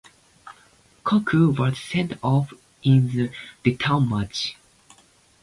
[1.03, 2.51] Cocu was sent off
[2.81, 3.29] in the
[3.63, 4.55] return match.